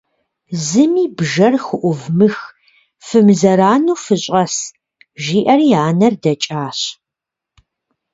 –Зыми 0.65 1.05
бжэр 1.17 1.55
хуӏувмых, 1.65 2.37
фымызэрану 3.05 3.95
фыщӏэс,- 4.03 4.55
жиӏэри 5.23 5.69
анэр 5.87 6.13
дэкӏащ. 6.23 6.79